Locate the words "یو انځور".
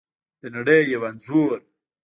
0.93-1.59